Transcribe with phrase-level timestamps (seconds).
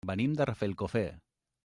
[0.09, 1.05] Venim de Rafelcofer.